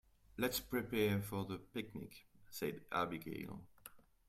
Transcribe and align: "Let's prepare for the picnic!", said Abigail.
"Let's 0.35 0.59
prepare 0.59 1.21
for 1.21 1.45
the 1.45 1.59
picnic!", 1.59 2.25
said 2.49 2.81
Abigail. 2.91 3.61